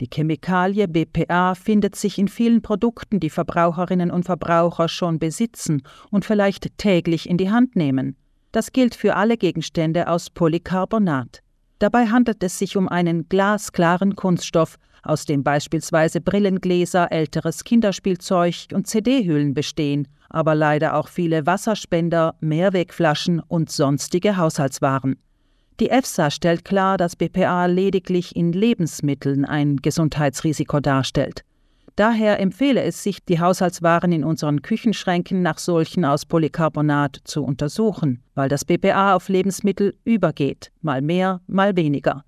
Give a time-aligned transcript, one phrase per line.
[0.00, 6.24] Die Chemikalie BPA findet sich in vielen Produkten, die Verbraucherinnen und Verbraucher schon besitzen und
[6.24, 8.16] vielleicht täglich in die Hand nehmen.
[8.52, 11.42] Das gilt für alle Gegenstände aus Polycarbonat.
[11.80, 18.86] Dabei handelt es sich um einen glasklaren Kunststoff, aus dem beispielsweise Brillengläser, älteres Kinderspielzeug und
[18.86, 25.16] CD-Hüllen bestehen, aber leider auch viele Wasserspender, Mehrwegflaschen und sonstige Haushaltswaren.
[25.80, 31.44] Die EFSA stellt klar, dass BPA lediglich in Lebensmitteln ein Gesundheitsrisiko darstellt.
[31.94, 38.22] Daher empfehle es sich, die Haushaltswaren in unseren Küchenschränken nach solchen aus Polycarbonat zu untersuchen,
[38.34, 42.24] weil das BPA auf Lebensmittel übergeht, mal mehr, mal weniger.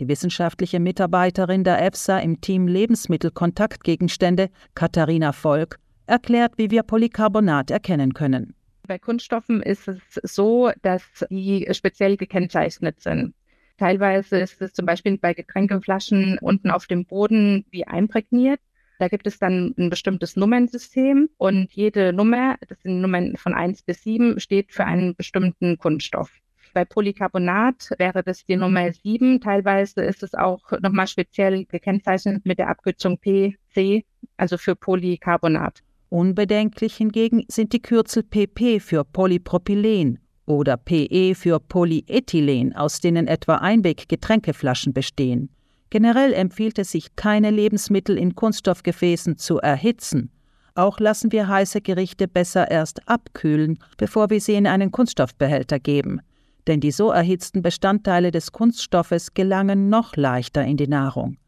[0.00, 8.14] Die wissenschaftliche Mitarbeiterin der EFSA im Team Lebensmittelkontaktgegenstände, Katharina Volk, erklärt, wie wir Polycarbonat erkennen
[8.14, 8.54] können.
[8.86, 13.34] Bei Kunststoffen ist es so, dass die speziell gekennzeichnet sind.
[13.78, 18.60] Teilweise ist es zum Beispiel bei Getränkeflaschen unten auf dem Boden wie einprägniert.
[18.98, 23.82] Da gibt es dann ein bestimmtes Nummernsystem und jede Nummer, das sind Nummern von 1
[23.82, 26.30] bis 7, steht für einen bestimmten Kunststoff.
[26.74, 29.40] Bei Polycarbonat wäre das die Nummer 7.
[29.40, 34.04] Teilweise ist es auch nochmal speziell gekennzeichnet mit der Abkürzung PC,
[34.36, 35.82] also für Polycarbonat.
[36.12, 43.54] Unbedenklich hingegen sind die Kürzel PP für Polypropylen oder PE für Polyethylen, aus denen etwa
[43.54, 45.48] Einweg-Getränkeflaschen bestehen.
[45.88, 50.30] Generell empfiehlt es sich, keine Lebensmittel in Kunststoffgefäßen zu erhitzen.
[50.74, 56.20] Auch lassen wir heiße Gerichte besser erst abkühlen, bevor wir sie in einen Kunststoffbehälter geben.
[56.66, 61.38] Denn die so erhitzten Bestandteile des Kunststoffes gelangen noch leichter in die Nahrung.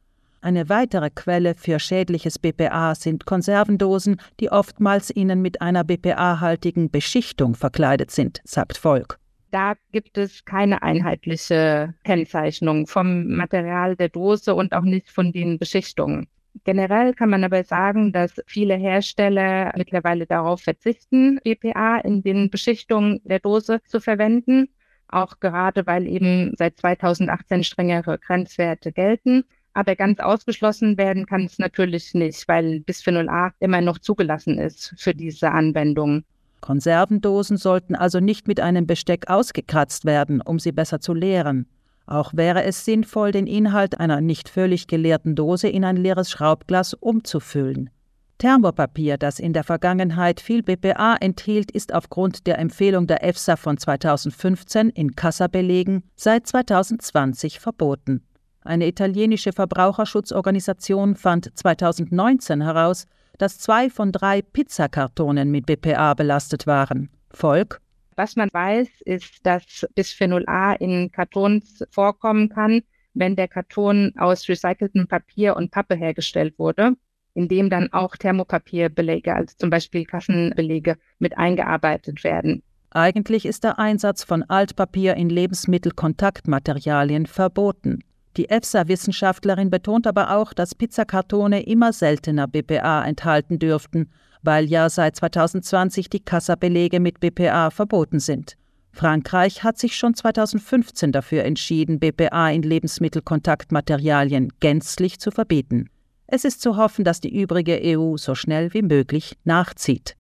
[0.45, 7.55] Eine weitere Quelle für schädliches BPA sind Konservendosen, die oftmals innen mit einer BPA-haltigen Beschichtung
[7.55, 9.19] verkleidet sind, sagt Volk.
[9.53, 15.59] Da gibt es keine einheitliche Kennzeichnung vom Material der Dose und auch nicht von den
[15.59, 16.27] Beschichtungen.
[16.65, 23.23] Generell kann man aber sagen, dass viele Hersteller mittlerweile darauf verzichten, BPA in den Beschichtungen
[23.25, 24.69] der Dose zu verwenden,
[25.09, 29.45] auch gerade weil eben seit 2018 strengere Grenzwerte gelten.
[29.75, 34.95] Aber ganz ausgeschlossen werden kann es natürlich nicht, weil Bisphenol A immer noch zugelassen ist
[34.97, 36.23] für diese Anwendung.
[36.61, 41.67] Konservendosen sollten also nicht mit einem Besteck ausgekratzt werden, um sie besser zu leeren.
[42.07, 46.95] Auch wäre es sinnvoll, den Inhalt einer nicht völlig geleerten Dose in ein leeres Schraubglas
[46.95, 47.91] umzufüllen.
[48.39, 53.77] Thermopapier, das in der Vergangenheit viel BPA enthielt, ist aufgrund der Empfehlung der EFSA von
[53.77, 58.23] 2015 in Kassabelegen seit 2020 verboten.
[58.65, 67.11] Eine italienische Verbraucherschutzorganisation fand 2019 heraus, dass zwei von drei Pizzakartonen mit BPA belastet waren.
[67.31, 67.83] Volk?
[68.17, 72.81] Was man weiß, ist, dass Bisphenol A in Kartons vorkommen kann,
[73.13, 76.95] wenn der Karton aus recyceltem Papier und Pappe hergestellt wurde,
[77.35, 82.63] in dem dann auch Thermopapierbelege, also zum Beispiel Kassenbelege, mit eingearbeitet werden.
[82.91, 88.05] Eigentlich ist der Einsatz von Altpapier in Lebensmittelkontaktmaterialien verboten.
[88.37, 94.11] Die EFSA-Wissenschaftlerin betont aber auch, dass Pizzakartone immer seltener BPA enthalten dürften,
[94.43, 98.57] weil ja seit 2020 die Kassabelege mit BPA verboten sind.
[98.93, 105.91] Frankreich hat sich schon 2015 dafür entschieden, BPA in Lebensmittelkontaktmaterialien gänzlich zu verbieten.
[106.27, 110.13] Es ist zu hoffen, dass die übrige EU so schnell wie möglich nachzieht.